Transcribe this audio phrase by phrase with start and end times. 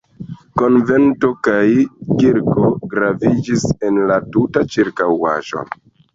[0.59, 1.65] Konvento kaj
[2.21, 5.65] kirko graviĝis en la tuta ĉirkaŭaĵo.